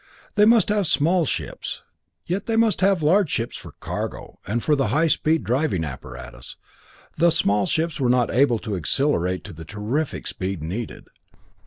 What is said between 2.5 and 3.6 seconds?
must have large ships